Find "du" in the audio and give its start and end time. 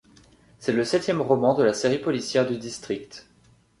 2.47-2.57